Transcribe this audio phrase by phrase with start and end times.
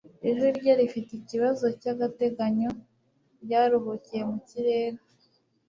[0.29, 2.69] Ijwi rye rifite ikibazo cyagateganyo
[3.43, 4.99] ryaruhukiye mu kirere